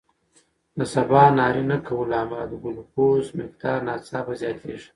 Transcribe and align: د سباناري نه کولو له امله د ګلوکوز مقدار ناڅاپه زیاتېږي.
د 0.77 0.79
سباناري 0.93 1.63
نه 1.71 1.77
کولو 1.87 2.09
له 2.11 2.17
امله 2.23 2.45
د 2.49 2.53
ګلوکوز 2.63 3.25
مقدار 3.39 3.77
ناڅاپه 3.87 4.33
زیاتېږي. 4.41 4.87